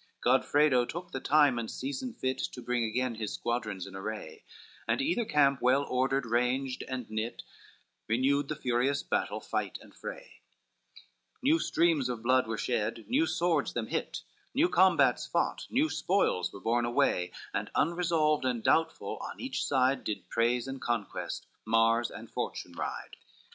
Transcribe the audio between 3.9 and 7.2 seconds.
array, And either camp well ordered, ranged and